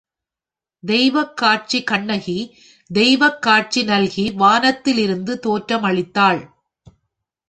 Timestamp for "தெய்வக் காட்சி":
0.83-1.83, 2.89-3.83